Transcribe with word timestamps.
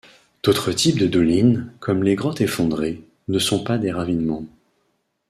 D'autres 0.41 0.71
types 0.71 0.97
de 0.97 1.05
dolines, 1.05 1.71
comme 1.79 2.01
les 2.01 2.15
grottes 2.15 2.41
effondrées, 2.41 3.03
ne 3.27 3.37
sont 3.37 3.63
pas 3.63 3.77
des 3.77 3.91
ravinements. 3.91 4.47